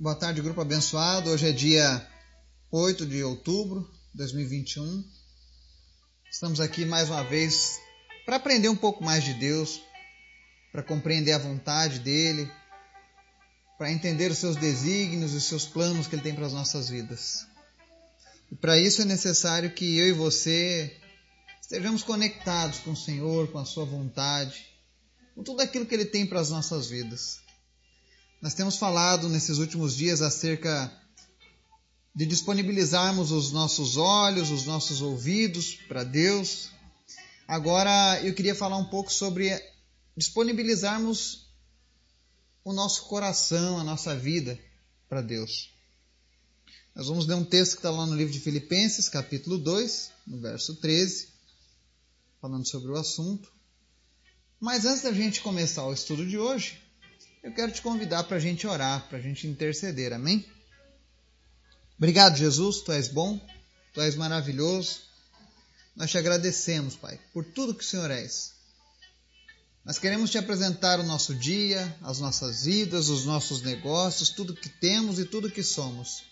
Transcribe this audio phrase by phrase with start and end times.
[0.00, 1.28] Boa tarde, grupo abençoado.
[1.28, 2.08] Hoje é dia
[2.70, 3.80] 8 de outubro
[4.12, 5.04] de 2021.
[6.30, 7.80] Estamos aqui mais uma vez
[8.24, 9.80] para aprender um pouco mais de Deus,
[10.70, 12.48] para compreender a vontade dele,
[13.76, 16.88] para entender os seus desígnios e os seus planos que ele tem para as nossas
[16.88, 17.44] vidas.
[18.52, 20.96] E para isso é necessário que eu e você
[21.60, 24.64] estejamos conectados com o Senhor, com a sua vontade,
[25.34, 27.47] com tudo aquilo que ele tem para as nossas vidas.
[28.40, 30.92] Nós temos falado nesses últimos dias acerca
[32.14, 36.70] de disponibilizarmos os nossos olhos, os nossos ouvidos para Deus.
[37.48, 39.60] Agora eu queria falar um pouco sobre
[40.16, 41.48] disponibilizarmos
[42.62, 44.56] o nosso coração, a nossa vida
[45.08, 45.70] para Deus.
[46.94, 50.38] Nós vamos ler um texto que está lá no livro de Filipenses, capítulo 2, no
[50.38, 51.28] verso 13,
[52.40, 53.50] falando sobre o assunto.
[54.60, 56.87] Mas antes da gente começar o estudo de hoje,
[57.48, 60.46] eu quero te convidar para a gente orar, para a gente interceder, amém?
[61.96, 63.40] Obrigado, Jesus, tu és bom,
[63.94, 65.00] tu és maravilhoso.
[65.96, 68.52] Nós te agradecemos, Pai, por tudo que o Senhor és.
[69.82, 74.68] Nós queremos te apresentar o nosso dia, as nossas vidas, os nossos negócios, tudo que
[74.68, 76.24] temos e tudo que somos.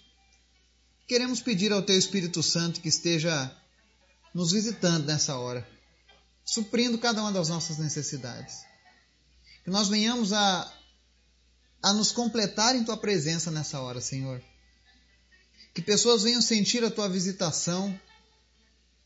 [1.08, 3.50] Queremos pedir ao Teu Espírito Santo que esteja
[4.34, 5.66] nos visitando nessa hora,
[6.44, 8.66] suprindo cada uma das nossas necessidades.
[9.64, 10.75] Que nós venhamos a
[11.82, 14.42] a nos completar em tua presença nessa hora, Senhor.
[15.74, 17.98] Que pessoas venham sentir a tua visitação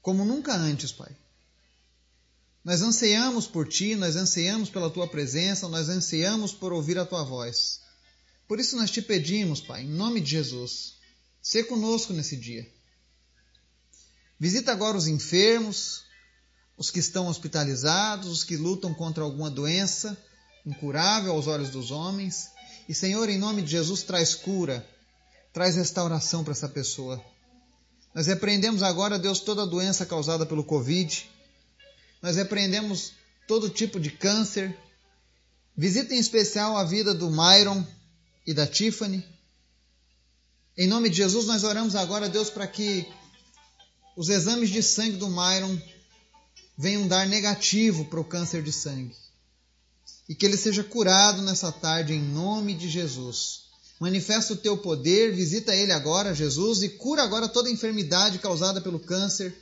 [0.01, 1.15] como nunca antes, Pai.
[2.65, 7.23] Nós anseiamos por ti, nós anseiamos pela tua presença, nós anseiamos por ouvir a tua
[7.23, 7.81] voz.
[8.47, 10.95] Por isso nós te pedimos, Pai, em nome de Jesus,
[11.41, 12.71] ser conosco nesse dia.
[14.39, 16.05] Visita agora os enfermos,
[16.77, 20.17] os que estão hospitalizados, os que lutam contra alguma doença
[20.65, 22.51] incurável aos olhos dos homens.
[22.91, 24.85] E Senhor, em nome de Jesus, traz cura,
[25.53, 27.25] traz restauração para essa pessoa.
[28.13, 31.31] Nós repreendemos agora, Deus, toda doença causada pelo Covid.
[32.21, 33.13] Nós repreendemos
[33.47, 34.77] todo tipo de câncer.
[35.77, 37.87] Visita em especial a vida do Myron
[38.45, 39.25] e da Tiffany.
[40.77, 43.07] Em nome de Jesus, nós oramos agora, Deus, para que
[44.17, 45.81] os exames de sangue do Myron
[46.77, 49.15] venham dar negativo para o câncer de sangue
[50.31, 53.63] e que ele seja curado nessa tarde em nome de Jesus.
[53.99, 59.01] Manifesta o teu poder, visita ele agora, Jesus, e cura agora toda enfermidade causada pelo
[59.01, 59.53] câncer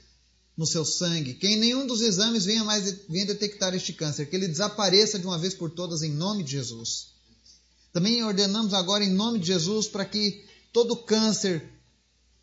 [0.54, 1.32] no seu sangue.
[1.32, 5.26] Que em nenhum dos exames venha mais venha detectar este câncer, que ele desapareça de
[5.26, 7.14] uma vez por todas em nome de Jesus.
[7.90, 11.66] Também ordenamos agora em nome de Jesus para que todo câncer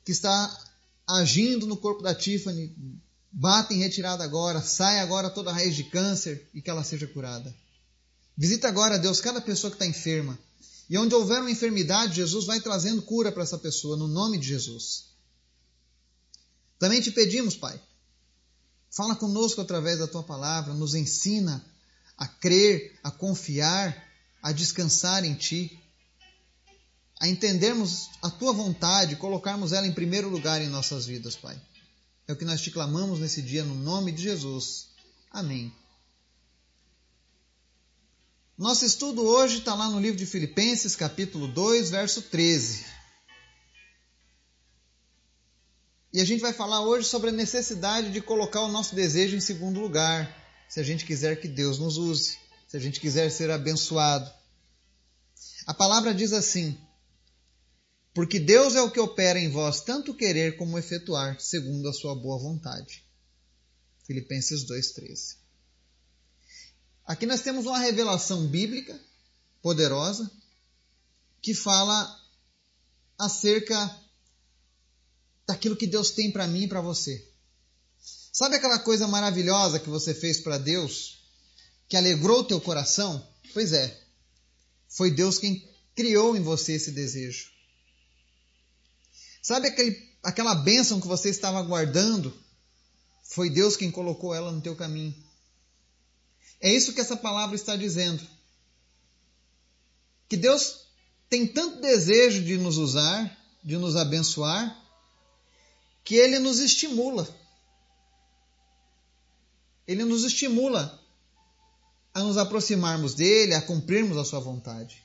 [0.04, 0.66] que está
[1.08, 2.76] agindo no corpo da Tiffany
[3.32, 7.54] bata em retirada agora, saia agora toda raiz de câncer e que ela seja curada.
[8.38, 10.38] Visita agora, Deus, cada pessoa que está enferma.
[10.90, 14.48] E onde houver uma enfermidade, Jesus vai trazendo cura para essa pessoa, no nome de
[14.48, 15.06] Jesus.
[16.78, 17.80] Também te pedimos, Pai,
[18.92, 21.66] fala conosco através da tua palavra, nos ensina
[22.18, 23.96] a crer, a confiar,
[24.42, 25.80] a descansar em ti,
[27.20, 31.60] a entendermos a tua vontade, colocarmos ela em primeiro lugar em nossas vidas, Pai.
[32.28, 34.88] É o que nós te clamamos nesse dia, no nome de Jesus.
[35.32, 35.74] Amém.
[38.58, 42.86] Nosso estudo hoje está lá no livro de Filipenses, capítulo 2, verso 13.
[46.14, 49.42] E a gente vai falar hoje sobre a necessidade de colocar o nosso desejo em
[49.42, 50.34] segundo lugar,
[50.70, 54.32] se a gente quiser que Deus nos use, se a gente quiser ser abençoado.
[55.68, 56.80] A palavra diz assim:
[58.14, 62.16] Porque Deus é o que opera em vós tanto querer como efetuar, segundo a sua
[62.16, 63.04] boa vontade.
[64.08, 65.45] Filipenses 2:13.
[67.06, 69.00] Aqui nós temos uma revelação bíblica
[69.62, 70.30] poderosa
[71.42, 72.20] que fala
[73.18, 74.00] acerca
[75.46, 77.28] daquilo que Deus tem para mim e para você.
[78.32, 81.24] Sabe aquela coisa maravilhosa que você fez para Deus,
[81.88, 83.26] que alegrou o teu coração?
[83.54, 83.98] Pois é,
[84.90, 85.66] foi Deus quem
[85.96, 87.50] criou em você esse desejo.
[89.42, 92.36] Sabe aquele, aquela bênção que você estava guardando?
[93.24, 95.16] Foi Deus quem colocou ela no teu caminho.
[96.62, 98.22] É isso que essa palavra está dizendo.
[100.28, 100.86] Que Deus
[101.30, 104.82] tem tanto desejo de nos usar, de nos abençoar,
[106.04, 107.28] que Ele nos estimula.
[109.88, 111.00] Ele nos estimula
[112.14, 115.04] a nos aproximarmos dele, a cumprirmos a sua vontade.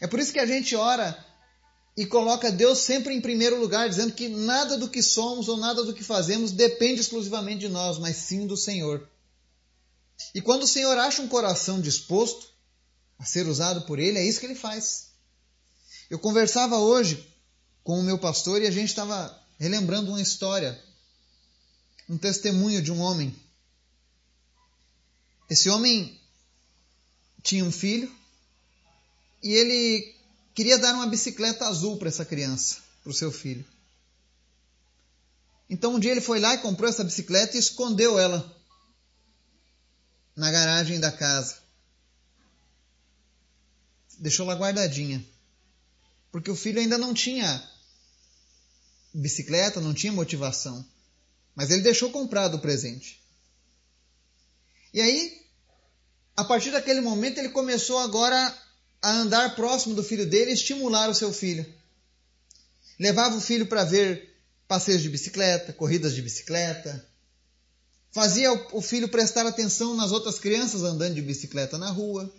[0.00, 1.24] É por isso que a gente ora
[1.96, 5.82] e coloca Deus sempre em primeiro lugar, dizendo que nada do que somos ou nada
[5.82, 9.08] do que fazemos depende exclusivamente de nós, mas sim do Senhor.
[10.34, 12.48] E quando o Senhor acha um coração disposto
[13.18, 15.10] a ser usado por Ele, é isso que Ele faz.
[16.08, 17.26] Eu conversava hoje
[17.82, 20.80] com o meu pastor e a gente estava relembrando uma história,
[22.08, 23.34] um testemunho de um homem.
[25.48, 26.20] Esse homem
[27.42, 28.12] tinha um filho
[29.42, 30.14] e ele
[30.54, 33.64] queria dar uma bicicleta azul para essa criança, para o seu filho.
[35.68, 38.56] Então um dia ele foi lá e comprou essa bicicleta e escondeu ela
[40.36, 41.56] na garagem da casa.
[44.18, 45.24] Deixou lá guardadinha.
[46.30, 47.62] Porque o filho ainda não tinha
[49.14, 50.86] bicicleta, não tinha motivação.
[51.54, 53.20] Mas ele deixou comprado o presente.
[54.92, 55.46] E aí,
[56.36, 58.54] a partir daquele momento, ele começou agora
[59.00, 61.64] a andar próximo do filho dele e estimular o seu filho.
[62.98, 64.36] Levava o filho para ver
[64.68, 67.06] passeios de bicicleta, corridas de bicicleta.
[68.16, 72.34] Fazia o filho prestar atenção nas outras crianças andando de bicicleta na rua.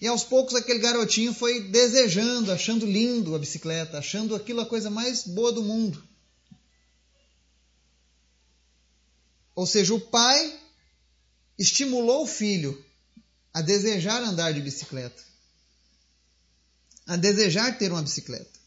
[0.00, 4.90] E aos poucos aquele garotinho foi desejando, achando lindo a bicicleta, achando aquilo a coisa
[4.90, 6.02] mais boa do mundo.
[9.54, 10.58] Ou seja, o pai
[11.56, 12.84] estimulou o filho
[13.54, 15.22] a desejar andar de bicicleta,
[17.06, 18.58] a desejar ter uma bicicleta.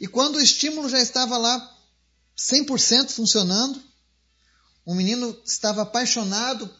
[0.00, 1.72] E quando o estímulo já estava lá
[2.36, 3.80] 100% funcionando.
[4.86, 6.72] O menino estava apaixonado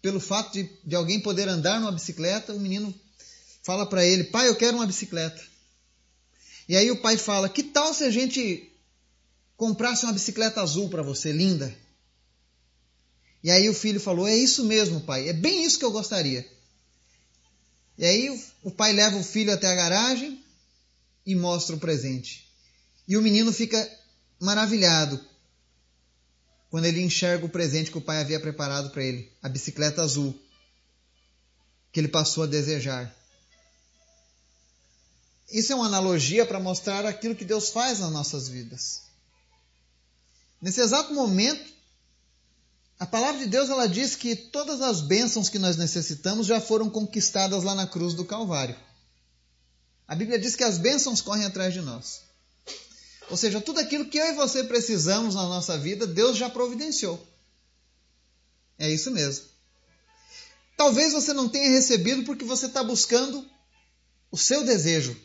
[0.00, 2.54] pelo fato de, de alguém poder andar numa bicicleta.
[2.54, 2.92] O menino
[3.62, 5.42] fala para ele: Pai, eu quero uma bicicleta.
[6.66, 8.72] E aí o pai fala: Que tal se a gente
[9.58, 11.72] comprasse uma bicicleta azul para você, linda?
[13.42, 16.50] E aí o filho falou: É isso mesmo, pai, é bem isso que eu gostaria.
[17.98, 20.42] E aí o pai leva o filho até a garagem
[21.26, 22.48] e mostra o presente.
[23.06, 23.86] E o menino fica
[24.40, 25.20] maravilhado
[26.74, 30.36] quando ele enxerga o presente que o pai havia preparado para ele, a bicicleta azul,
[31.92, 33.14] que ele passou a desejar.
[35.52, 39.02] Isso é uma analogia para mostrar aquilo que Deus faz nas nossas vidas.
[40.60, 41.64] Nesse exato momento,
[42.98, 46.90] a palavra de Deus ela diz que todas as bênçãos que nós necessitamos já foram
[46.90, 48.76] conquistadas lá na cruz do Calvário.
[50.08, 52.22] A Bíblia diz que as bênçãos correm atrás de nós.
[53.30, 57.24] Ou seja, tudo aquilo que eu e você precisamos na nossa vida, Deus já providenciou.
[58.78, 59.46] É isso mesmo.
[60.76, 63.48] Talvez você não tenha recebido porque você está buscando
[64.30, 65.16] o seu desejo.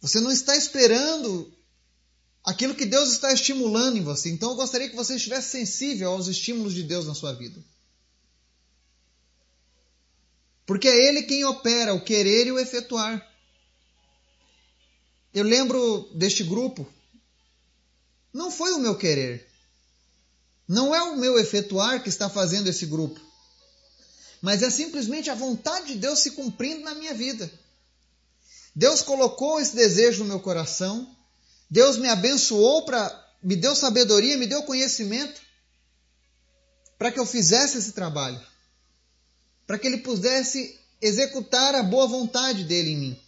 [0.00, 1.52] Você não está esperando
[2.44, 4.30] aquilo que Deus está estimulando em você.
[4.30, 7.62] Então eu gostaria que você estivesse sensível aos estímulos de Deus na sua vida.
[10.66, 13.26] Porque é Ele quem opera o querer e o efetuar.
[15.32, 16.86] Eu lembro deste grupo
[18.32, 19.46] não foi o meu querer.
[20.66, 23.20] Não é o meu efetuar que está fazendo esse grupo.
[24.40, 27.50] Mas é simplesmente a vontade de Deus se cumprindo na minha vida.
[28.74, 31.16] Deus colocou esse desejo no meu coração.
[31.70, 35.40] Deus me abençoou para me deu sabedoria, me deu conhecimento
[36.98, 38.40] para que eu fizesse esse trabalho.
[39.66, 43.22] Para que ele pudesse executar a boa vontade dele em mim.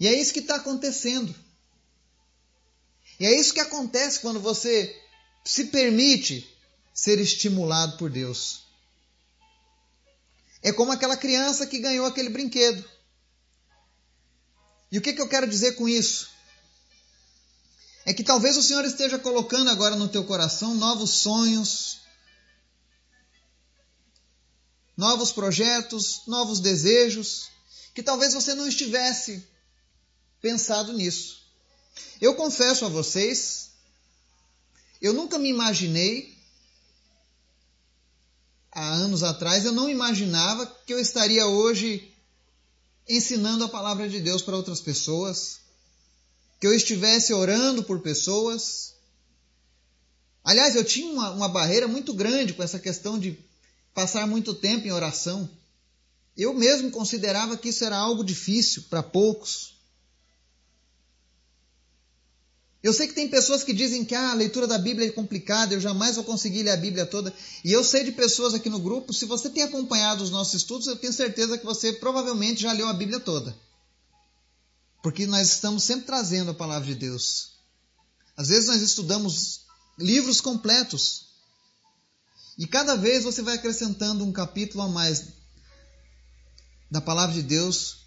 [0.00, 1.34] E é isso que está acontecendo.
[3.18, 4.96] E é isso que acontece quando você
[5.44, 6.48] se permite
[6.94, 8.62] ser estimulado por Deus.
[10.62, 12.84] É como aquela criança que ganhou aquele brinquedo.
[14.90, 16.28] E o que, que eu quero dizer com isso?
[18.04, 22.00] É que talvez o Senhor esteja colocando agora no teu coração novos sonhos,
[24.96, 27.50] novos projetos, novos desejos,
[27.94, 29.46] que talvez você não estivesse
[30.40, 31.47] pensado nisso.
[32.20, 33.70] Eu confesso a vocês,
[35.00, 36.36] eu nunca me imaginei,
[38.72, 42.12] há anos atrás, eu não imaginava que eu estaria hoje
[43.08, 45.60] ensinando a palavra de Deus para outras pessoas,
[46.60, 48.94] que eu estivesse orando por pessoas.
[50.44, 53.38] Aliás, eu tinha uma, uma barreira muito grande com essa questão de
[53.94, 55.48] passar muito tempo em oração.
[56.36, 59.77] Eu mesmo considerava que isso era algo difícil para poucos.
[62.82, 65.74] Eu sei que tem pessoas que dizem que ah, a leitura da Bíblia é complicada,
[65.74, 67.34] eu jamais vou conseguir ler a Bíblia toda.
[67.64, 70.86] E eu sei de pessoas aqui no grupo, se você tem acompanhado os nossos estudos,
[70.86, 73.56] eu tenho certeza que você provavelmente já leu a Bíblia toda.
[75.02, 77.54] Porque nós estamos sempre trazendo a palavra de Deus.
[78.36, 79.62] Às vezes nós estudamos
[79.98, 81.26] livros completos.
[82.56, 85.24] E cada vez você vai acrescentando um capítulo a mais
[86.88, 88.06] da palavra de Deus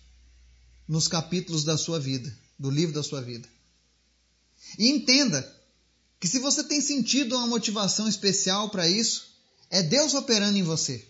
[0.87, 3.47] nos capítulos da sua vida, do livro da sua vida.
[4.77, 5.61] E entenda
[6.19, 9.31] que se você tem sentido uma motivação especial para isso,
[9.69, 11.07] é Deus operando em você.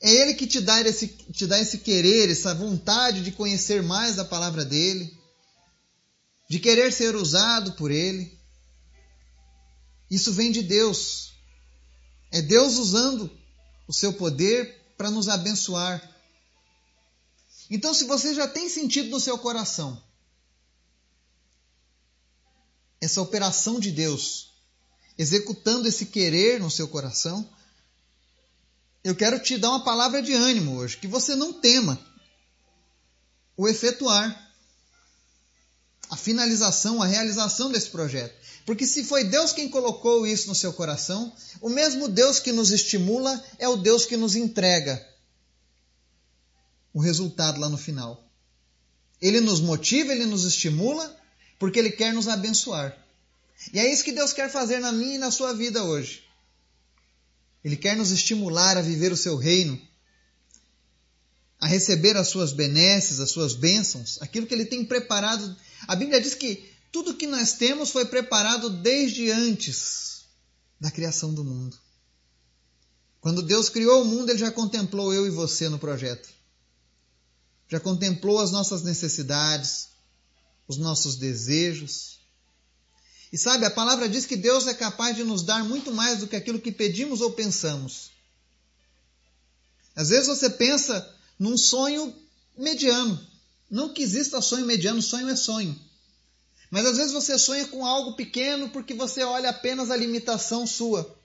[0.00, 4.18] É Ele que te dá, esse, te dá esse querer, essa vontade de conhecer mais
[4.18, 5.16] a palavra dele,
[6.48, 8.38] de querer ser usado por Ele.
[10.10, 11.32] Isso vem de Deus.
[12.32, 13.30] É Deus usando
[13.86, 16.02] o seu poder para nos abençoar.
[17.70, 20.02] Então, se você já tem sentido no seu coração
[23.00, 24.52] essa operação de Deus,
[25.16, 27.48] executando esse querer no seu coração,
[29.02, 31.98] eu quero te dar uma palavra de ânimo hoje, que você não tema
[33.56, 34.50] o efetuar,
[36.10, 38.34] a finalização, a realização desse projeto.
[38.66, 42.70] Porque se foi Deus quem colocou isso no seu coração, o mesmo Deus que nos
[42.70, 45.06] estimula é o Deus que nos entrega
[46.92, 48.24] o resultado lá no final.
[49.20, 51.19] Ele nos motiva, ele nos estimula,
[51.60, 52.96] porque ele quer nos abençoar.
[53.72, 56.24] E é isso que Deus quer fazer na minha e na sua vida hoje.
[57.62, 59.78] Ele quer nos estimular a viver o seu reino,
[61.60, 65.54] a receber as suas benesses, as suas bênçãos, aquilo que ele tem preparado.
[65.86, 70.24] A Bíblia diz que tudo que nós temos foi preparado desde antes
[70.80, 71.78] da criação do mundo.
[73.20, 76.30] Quando Deus criou o mundo, ele já contemplou eu e você no projeto.
[77.68, 79.90] Já contemplou as nossas necessidades,
[80.70, 82.20] os nossos desejos,
[83.32, 86.26] e sabe, a palavra diz que Deus é capaz de nos dar muito mais do
[86.26, 88.10] que aquilo que pedimos ou pensamos.
[89.94, 92.14] Às vezes você pensa num sonho
[92.56, 93.24] mediano.
[93.70, 95.78] Não que exista sonho mediano, sonho é sonho.
[96.70, 101.16] Mas às vezes você sonha com algo pequeno porque você olha apenas a limitação sua.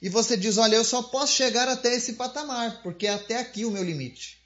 [0.00, 3.64] E você diz: Olha, eu só posso chegar até esse patamar, porque é até aqui
[3.64, 4.38] o meu limite.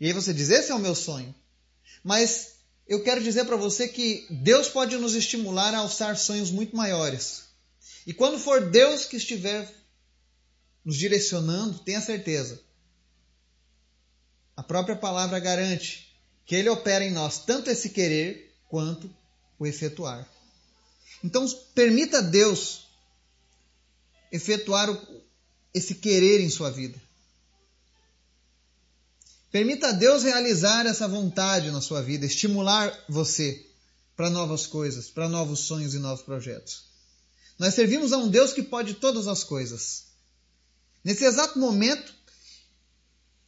[0.00, 1.34] E aí você diz: Esse é o meu sonho.
[2.02, 2.53] Mas
[2.86, 7.44] eu quero dizer para você que Deus pode nos estimular a alçar sonhos muito maiores.
[8.06, 9.72] E quando for Deus que estiver
[10.84, 12.60] nos direcionando, tenha certeza.
[14.56, 16.14] A própria palavra garante
[16.44, 19.10] que Ele opera em nós tanto esse querer quanto
[19.58, 20.28] o efetuar.
[21.22, 22.86] Então, permita Deus
[24.30, 24.88] efetuar
[25.72, 27.00] esse querer em sua vida.
[29.54, 33.64] Permita a Deus realizar essa vontade na sua vida, estimular você
[34.16, 36.86] para novas coisas, para novos sonhos e novos projetos.
[37.56, 40.06] Nós servimos a um Deus que pode todas as coisas.
[41.04, 42.12] Nesse exato momento,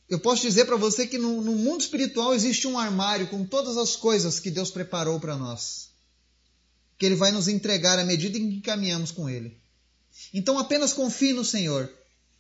[0.09, 3.77] eu posso dizer para você que no, no, mundo espiritual existe um armário com todas
[3.77, 5.89] as coisas que Deus preparou para nós,
[6.97, 9.61] que Ele vai nos entregar à medida em que caminhamos com Ele.
[10.33, 11.93] Então apenas confie no Senhor,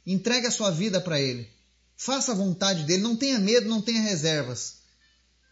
[0.06, 1.55] entregue a sua vida para Ele.
[1.96, 4.76] Faça a vontade dele, não tenha medo, não tenha reservas.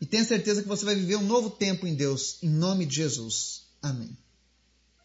[0.01, 2.97] E tenha certeza que você vai viver um novo tempo em Deus, em nome de
[2.97, 3.63] Jesus.
[3.81, 4.17] Amém.